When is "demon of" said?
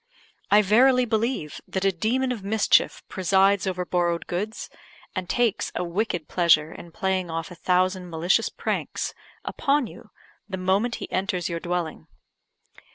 1.91-2.43